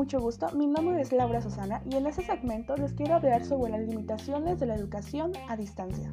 mucho 0.00 0.18
gusto. 0.18 0.48
Mi 0.54 0.66
nombre 0.66 0.98
es 0.98 1.12
Laura 1.12 1.42
Susana 1.42 1.82
y 1.84 1.94
en 1.94 2.06
este 2.06 2.24
segmento 2.24 2.74
les 2.74 2.94
quiero 2.94 3.16
hablar 3.16 3.44
sobre 3.44 3.72
las 3.72 3.82
limitaciones 3.82 4.58
de 4.58 4.64
la 4.64 4.74
educación 4.74 5.32
a 5.46 5.58
distancia. 5.58 6.10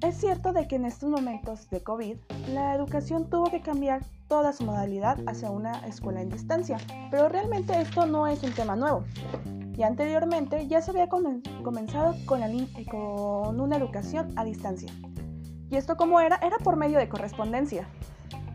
Es 0.00 0.16
cierto 0.16 0.54
de 0.54 0.66
que 0.66 0.76
en 0.76 0.86
estos 0.86 1.10
momentos 1.10 1.68
de 1.68 1.82
COVID, 1.82 2.16
la 2.54 2.74
educación 2.74 3.28
tuvo 3.28 3.50
que 3.50 3.60
cambiar 3.60 4.06
toda 4.26 4.54
su 4.54 4.64
modalidad 4.64 5.18
hacia 5.26 5.50
una 5.50 5.86
escuela 5.86 6.22
en 6.22 6.30
distancia, 6.30 6.78
pero 7.10 7.28
realmente 7.28 7.78
esto 7.78 8.06
no 8.06 8.26
es 8.26 8.42
un 8.42 8.54
tema 8.54 8.74
nuevo. 8.74 9.04
Y 9.76 9.82
anteriormente 9.82 10.66
ya 10.66 10.80
se 10.80 10.92
había 10.92 11.10
comenzado 11.10 12.14
con, 12.24 13.60
una 13.60 13.76
educación 13.76 14.32
a 14.36 14.44
distancia. 14.44 14.90
¿Y 15.68 15.76
esto 15.76 15.98
cómo 15.98 16.20
era? 16.20 16.36
Era 16.36 16.56
por 16.56 16.76
medio 16.76 16.98
de 16.98 17.10
correspondencia 17.10 17.86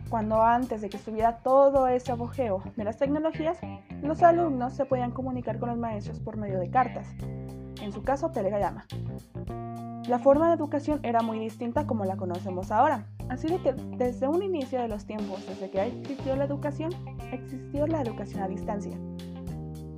cuando 0.08 0.42
antes 0.42 0.80
de 0.80 0.88
que 0.88 0.96
estuviera 0.96 1.38
todo 1.38 1.88
ese 1.88 2.12
apogeo 2.12 2.62
de 2.76 2.84
las 2.84 2.96
tecnologías, 2.96 3.58
los 4.02 4.22
alumnos 4.22 4.74
se 4.74 4.84
podían 4.84 5.10
comunicar 5.10 5.58
con 5.58 5.68
los 5.68 5.78
maestros 5.78 6.20
por 6.20 6.36
medio 6.36 6.60
de 6.60 6.70
cartas, 6.70 7.08
en 7.82 7.92
su 7.92 8.02
caso 8.02 8.30
telegrama. 8.30 8.86
La 10.08 10.20
forma 10.20 10.48
de 10.48 10.54
educación 10.54 11.00
era 11.02 11.20
muy 11.22 11.40
distinta 11.40 11.86
como 11.86 12.04
la 12.04 12.16
conocemos 12.16 12.70
ahora, 12.70 13.06
así 13.28 13.48
de 13.48 13.58
que 13.58 13.72
desde 13.72 14.28
un 14.28 14.42
inicio 14.42 14.80
de 14.80 14.86
los 14.86 15.04
tiempos, 15.04 15.44
desde 15.48 15.68
que 15.70 15.82
existió 15.82 16.36
la 16.36 16.44
educación, 16.44 16.92
existió 17.32 17.88
la 17.88 18.02
educación 18.02 18.42
a 18.42 18.48
distancia. 18.48 18.96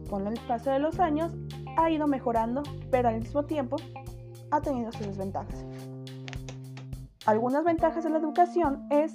Con 0.09 0.27
el 0.27 0.41
paso 0.48 0.70
de 0.70 0.79
los 0.79 0.98
años 0.98 1.34
ha 1.77 1.91
ido 1.91 2.06
mejorando, 2.06 2.62
pero 2.91 3.11
al 3.11 3.20
mismo 3.20 3.45
tiempo 3.45 3.77
ha 4.51 4.61
tenido 4.62 4.91
sus 4.93 5.06
desventajas. 5.06 5.67
Algunas 7.27 7.62
ventajas 7.62 8.05
de 8.05 8.11
la 8.11 8.19
educación 8.19 8.87
es 8.89 9.12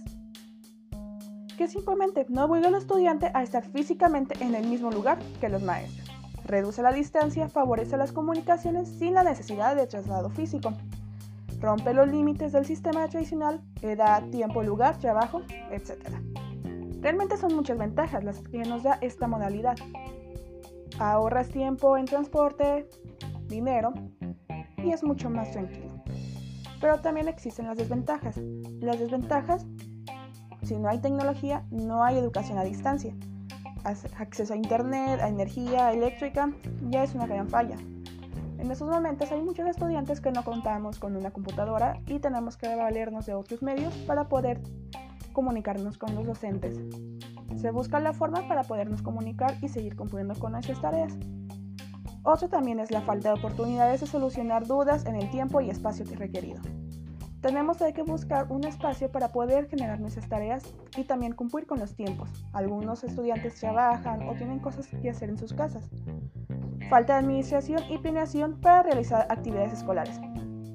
que 1.57 1.67
simplemente 1.67 2.25
no 2.29 2.45
obliga 2.45 2.67
al 2.67 2.75
estudiante 2.75 3.31
a 3.33 3.43
estar 3.43 3.63
físicamente 3.63 4.35
en 4.43 4.55
el 4.55 4.67
mismo 4.67 4.91
lugar 4.91 5.19
que 5.39 5.49
los 5.49 5.61
maestros. 5.61 6.09
Reduce 6.45 6.81
la 6.81 6.91
distancia, 6.91 7.47
favorece 7.47 7.97
las 7.97 8.11
comunicaciones 8.11 8.89
sin 8.89 9.13
la 9.13 9.23
necesidad 9.23 9.75
de 9.75 9.87
traslado 9.87 10.29
físico. 10.29 10.73
Rompe 11.59 11.93
los 11.93 12.09
límites 12.09 12.51
del 12.51 12.65
sistema 12.65 13.07
tradicional, 13.07 13.61
edad, 13.81 14.23
tiempo, 14.29 14.61
lugar, 14.63 14.97
trabajo, 14.97 15.41
etc. 15.71 16.09
Realmente 16.99 17.37
son 17.37 17.55
muchas 17.55 17.77
ventajas 17.77 18.23
las 18.23 18.39
que 18.39 18.59
nos 18.59 18.83
da 18.83 18.97
esta 19.01 19.27
modalidad. 19.27 19.77
Ahorras 20.99 21.49
tiempo 21.49 21.97
en 21.97 22.05
transporte, 22.05 22.87
dinero 23.47 23.93
y 24.77 24.91
es 24.91 25.03
mucho 25.03 25.29
más 25.29 25.51
tranquilo. 25.51 26.03
Pero 26.81 26.99
también 26.99 27.29
existen 27.29 27.67
las 27.67 27.77
desventajas. 27.77 28.37
Las 28.81 28.99
desventajas 28.99 29.65
si 30.63 30.75
no 30.75 30.89
hay 30.89 30.99
tecnología, 30.99 31.63
no 31.71 32.03
hay 32.03 32.17
educación 32.17 32.57
a 32.57 32.63
distancia. 32.63 33.13
Acceso 33.83 34.53
a 34.53 34.57
internet, 34.57 35.19
a 35.21 35.27
energía 35.27 35.91
eléctrica, 35.91 36.51
ya 36.89 37.03
es 37.03 37.13
una 37.15 37.27
gran 37.27 37.49
falla. 37.49 37.77
En 38.57 38.71
estos 38.71 38.87
momentos 38.87 39.29
hay 39.31 39.41
muchos 39.41 39.67
estudiantes 39.67 40.21
que 40.21 40.31
no 40.31 40.45
contamos 40.45 40.97
con 40.97 41.17
una 41.17 41.31
computadora 41.31 41.99
y 42.07 42.19
tenemos 42.19 42.55
que 42.55 42.73
valernos 42.73 43.25
de 43.25 43.33
otros 43.33 43.61
medios 43.61 43.93
para 44.07 44.29
poder 44.29 44.61
comunicarnos 45.33 45.97
con 45.97 46.15
los 46.15 46.25
docentes. 46.25 46.79
Se 47.57 47.71
busca 47.71 47.99
la 47.99 48.13
forma 48.13 48.47
para 48.47 48.63
podernos 48.63 49.01
comunicar 49.01 49.57
y 49.61 49.67
seguir 49.67 49.97
cumpliendo 49.97 50.33
con 50.35 50.53
nuestras 50.53 50.79
tareas. 50.79 51.13
Otro 52.23 52.47
también 52.47 52.79
es 52.79 52.89
la 52.89 53.01
falta 53.01 53.33
de 53.33 53.39
oportunidades 53.39 53.99
de 53.99 54.07
solucionar 54.07 54.65
dudas 54.65 55.05
en 55.05 55.15
el 55.15 55.29
tiempo 55.29 55.59
y 55.59 55.69
espacio 55.69 56.05
que 56.05 56.15
requerido. 56.15 56.61
Tenemos 57.43 57.77
que 57.77 58.03
buscar 58.03 58.49
un 58.49 58.63
espacio 58.63 59.11
para 59.11 59.33
poder 59.33 59.67
generar 59.67 59.99
nuestras 59.99 60.29
tareas 60.29 60.63
y 60.95 61.03
también 61.03 61.33
cumplir 61.33 61.67
con 61.67 61.77
los 61.77 61.93
tiempos. 61.93 62.29
Algunos 62.53 63.03
estudiantes 63.03 63.55
trabajan 63.55 64.29
o 64.29 64.33
tienen 64.33 64.59
cosas 64.59 64.87
que 64.87 65.09
hacer 65.09 65.27
en 65.27 65.37
sus 65.37 65.51
casas. 65.51 65.83
Falta 66.89 67.13
de 67.13 67.19
administración 67.19 67.81
y 67.89 67.97
planeación 67.97 68.61
para 68.61 68.83
realizar 68.83 69.27
actividades 69.29 69.73
escolares. 69.73 70.21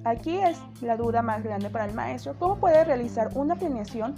Aquí 0.05 0.37
es 0.37 0.61
la 0.83 0.99
duda 0.99 1.23
más 1.23 1.43
grande 1.43 1.71
para 1.71 1.87
el 1.87 1.95
maestro, 1.95 2.39
cómo 2.39 2.57
puede 2.59 2.85
realizar 2.85 3.31
una 3.35 3.57
planeación 3.57 4.15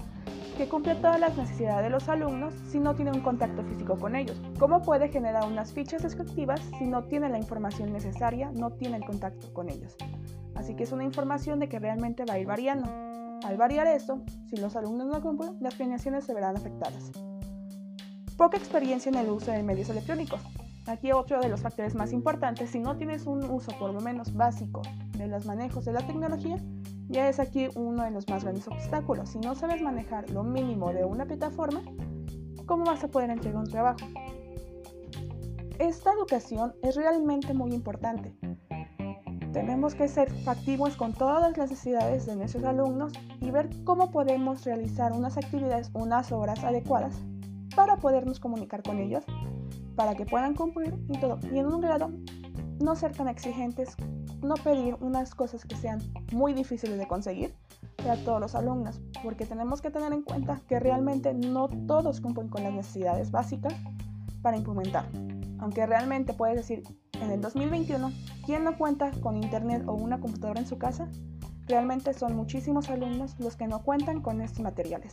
que 0.58 0.68
cumple 0.68 0.96
todas 0.96 1.20
las 1.20 1.36
necesidades 1.36 1.84
de 1.84 1.90
los 1.90 2.08
alumnos 2.08 2.52
si 2.68 2.80
no 2.80 2.96
tiene 2.96 3.12
un 3.12 3.20
contacto 3.20 3.62
físico 3.62 3.96
con 3.96 4.16
ellos. 4.16 4.42
¿Cómo 4.58 4.82
puede 4.82 5.08
generar 5.08 5.46
unas 5.46 5.72
fichas 5.72 6.02
descriptivas 6.02 6.60
si 6.80 6.88
no 6.88 7.04
tiene 7.04 7.28
la 7.28 7.38
información 7.38 7.92
necesaria, 7.92 8.50
no 8.50 8.72
tiene 8.72 8.96
el 8.96 9.04
contacto 9.04 9.54
con 9.54 9.68
ellos? 9.68 9.96
Así 10.60 10.74
que 10.74 10.84
es 10.84 10.92
una 10.92 11.04
información 11.04 11.58
de 11.58 11.70
que 11.70 11.78
realmente 11.78 12.26
va 12.26 12.34
a 12.34 12.38
ir 12.38 12.46
variando. 12.46 12.86
Al 13.44 13.56
variar 13.56 13.86
esto, 13.86 14.20
si 14.50 14.58
los 14.58 14.76
alumnos 14.76 15.06
no 15.06 15.22
cumplen, 15.22 15.56
las 15.58 15.74
planeaciones 15.74 16.24
se 16.24 16.34
verán 16.34 16.54
afectadas. 16.54 17.12
Poca 18.36 18.58
experiencia 18.58 19.08
en 19.08 19.16
el 19.16 19.30
uso 19.30 19.52
de 19.52 19.62
medios 19.62 19.88
electrónicos. 19.88 20.42
Aquí 20.86 21.12
otro 21.12 21.40
de 21.40 21.48
los 21.48 21.62
factores 21.62 21.94
más 21.94 22.12
importantes, 22.12 22.68
si 22.68 22.78
no 22.78 22.98
tienes 22.98 23.24
un 23.24 23.42
uso 23.50 23.72
por 23.78 23.94
lo 23.94 24.02
menos 24.02 24.34
básico 24.34 24.82
de 25.16 25.28
los 25.28 25.46
manejos 25.46 25.86
de 25.86 25.94
la 25.94 26.06
tecnología, 26.06 26.58
ya 27.08 27.26
es 27.30 27.40
aquí 27.40 27.68
uno 27.74 28.04
de 28.04 28.10
los 28.10 28.28
más 28.28 28.44
grandes 28.44 28.68
obstáculos. 28.68 29.30
Si 29.30 29.38
no 29.38 29.54
sabes 29.54 29.80
manejar 29.80 30.28
lo 30.28 30.42
mínimo 30.42 30.92
de 30.92 31.06
una 31.06 31.24
plataforma, 31.24 31.80
¿cómo 32.66 32.84
vas 32.84 33.02
a 33.02 33.08
poder 33.08 33.30
entregar 33.30 33.62
un 33.62 33.70
trabajo? 33.70 34.06
Esta 35.78 36.12
educación 36.12 36.74
es 36.82 36.96
realmente 36.96 37.54
muy 37.54 37.72
importante, 37.72 38.34
tenemos 39.52 39.94
que 39.94 40.08
ser 40.08 40.30
factivos 40.30 40.96
con 40.96 41.12
todas 41.12 41.42
las 41.42 41.56
necesidades 41.56 42.26
de 42.26 42.36
nuestros 42.36 42.64
alumnos 42.64 43.12
y 43.40 43.50
ver 43.50 43.68
cómo 43.84 44.10
podemos 44.10 44.64
realizar 44.64 45.12
unas 45.12 45.36
actividades, 45.36 45.90
unas 45.92 46.32
horas 46.32 46.62
adecuadas 46.62 47.16
para 47.74 47.96
podernos 47.96 48.40
comunicar 48.40 48.82
con 48.82 48.98
ellos, 48.98 49.24
para 49.96 50.14
que 50.14 50.26
puedan 50.26 50.54
cumplir 50.54 50.94
y 51.08 51.18
todo. 51.18 51.38
Y 51.52 51.58
en 51.58 51.66
un 51.66 51.80
grado, 51.80 52.10
no 52.80 52.94
ser 52.94 53.12
tan 53.12 53.28
exigentes, 53.28 53.96
no 54.42 54.54
pedir 54.54 54.96
unas 55.00 55.34
cosas 55.34 55.64
que 55.64 55.76
sean 55.76 56.00
muy 56.32 56.52
difíciles 56.54 56.98
de 56.98 57.06
conseguir 57.06 57.54
para 57.96 58.16
todos 58.16 58.40
los 58.40 58.54
alumnos, 58.54 59.00
porque 59.22 59.46
tenemos 59.46 59.82
que 59.82 59.90
tener 59.90 60.12
en 60.12 60.22
cuenta 60.22 60.60
que 60.68 60.80
realmente 60.80 61.34
no 61.34 61.68
todos 61.86 62.20
cumplen 62.20 62.48
con 62.48 62.62
las 62.62 62.72
necesidades 62.72 63.30
básicas 63.30 63.74
para 64.42 64.56
implementar. 64.56 65.04
Aunque 65.58 65.84
realmente 65.84 66.32
puedes 66.32 66.56
decir, 66.56 66.82
en 67.20 67.30
el 67.30 67.40
2021, 67.40 68.12
¿quién 68.44 68.64
no 68.64 68.76
cuenta 68.76 69.10
con 69.20 69.36
internet 69.36 69.82
o 69.86 69.92
una 69.92 70.20
computadora 70.20 70.60
en 70.60 70.66
su 70.66 70.78
casa? 70.78 71.08
Realmente 71.66 72.14
son 72.14 72.34
muchísimos 72.34 72.88
alumnos 72.90 73.38
los 73.38 73.56
que 73.56 73.68
no 73.68 73.82
cuentan 73.82 74.22
con 74.22 74.40
estos 74.40 74.60
materiales. 74.60 75.12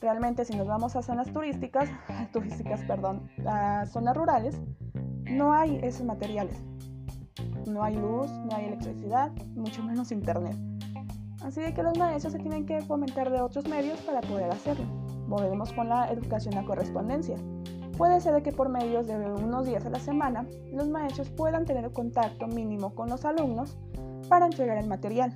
Realmente 0.00 0.44
si 0.44 0.56
nos 0.56 0.66
vamos 0.66 0.96
a 0.96 1.02
zonas 1.02 1.32
turísticas, 1.32 1.88
turísticas, 2.32 2.80
perdón, 2.82 3.28
a 3.46 3.86
zonas 3.86 4.16
rurales, 4.16 4.60
no 5.24 5.52
hay 5.52 5.78
esos 5.82 6.04
materiales. 6.04 6.56
No 7.66 7.82
hay 7.82 7.96
luz, 7.96 8.30
no 8.30 8.56
hay 8.56 8.66
electricidad, 8.66 9.32
mucho 9.54 9.82
menos 9.82 10.12
internet. 10.12 10.56
Así 11.42 11.60
que 11.74 11.82
los 11.82 11.96
maestros 11.98 12.32
se 12.32 12.38
tienen 12.38 12.66
que 12.66 12.80
fomentar 12.82 13.30
de 13.30 13.40
otros 13.40 13.66
medios 13.68 14.00
para 14.00 14.20
poder 14.22 14.50
hacerlo. 14.50 15.03
Volvemos 15.26 15.72
con 15.72 15.88
la 15.88 16.10
educación 16.10 16.56
a 16.58 16.64
correspondencia. 16.64 17.36
Puede 17.96 18.20
ser 18.20 18.42
que 18.42 18.52
por 18.52 18.68
medios 18.68 19.06
de 19.06 19.16
unos 19.16 19.66
días 19.66 19.86
a 19.86 19.90
la 19.90 20.00
semana 20.00 20.46
los 20.72 20.88
maestros 20.88 21.30
puedan 21.30 21.64
tener 21.64 21.90
contacto 21.92 22.46
mínimo 22.46 22.94
con 22.94 23.08
los 23.08 23.24
alumnos 23.24 23.76
para 24.28 24.46
entregar 24.46 24.78
el 24.78 24.88
material. 24.88 25.34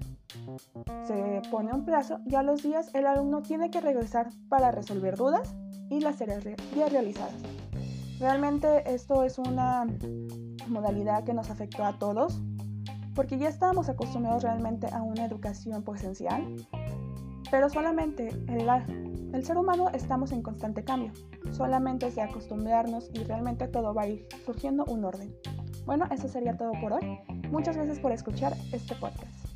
Se 1.04 1.40
pone 1.50 1.72
un 1.72 1.84
plazo 1.84 2.18
y 2.26 2.34
a 2.34 2.42
los 2.42 2.62
días 2.62 2.92
el 2.94 3.06
alumno 3.06 3.42
tiene 3.42 3.70
que 3.70 3.80
regresar 3.80 4.30
para 4.48 4.72
resolver 4.72 5.16
dudas 5.16 5.54
y 5.88 6.00
las 6.00 6.16
tareas 6.16 6.44
ya 6.76 6.88
realizadas. 6.88 7.34
Realmente 8.18 8.92
esto 8.92 9.22
es 9.22 9.38
una 9.38 9.86
modalidad 10.66 11.24
que 11.24 11.34
nos 11.34 11.50
afectó 11.50 11.84
a 11.84 11.98
todos 11.98 12.40
porque 13.14 13.38
ya 13.38 13.48
estábamos 13.48 13.88
acostumbrados 13.88 14.42
realmente 14.42 14.86
a 14.92 15.02
una 15.02 15.24
educación 15.24 15.82
presencial, 15.82 16.56
pero 17.50 17.68
solamente 17.68 18.28
el, 18.48 18.68
el 19.32 19.44
ser 19.44 19.56
humano 19.56 19.88
estamos 19.92 20.32
en 20.32 20.42
constante 20.42 20.84
cambio. 20.84 21.12
Solamente 21.52 22.06
es 22.06 22.14
de 22.14 22.22
acostumbrarnos 22.22 23.10
y 23.12 23.24
realmente 23.24 23.68
todo 23.68 23.94
va 23.94 24.02
a 24.02 24.08
ir 24.08 24.26
surgiendo 24.44 24.84
un 24.86 25.04
orden. 25.04 25.34
Bueno, 25.86 26.06
eso 26.10 26.28
sería 26.28 26.56
todo 26.56 26.72
por 26.80 26.92
hoy. 26.92 27.18
Muchas 27.50 27.76
gracias 27.76 27.98
por 27.98 28.12
escuchar 28.12 28.54
este 28.72 28.94
podcast. 28.96 29.48